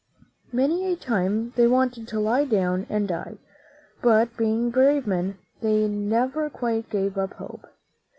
[0.51, 3.37] Many a time they wanted to lie down and die;
[4.01, 7.67] but, being brave men, they never quite gave up hope.